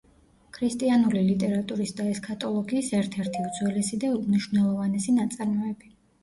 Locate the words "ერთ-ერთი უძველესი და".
3.01-4.11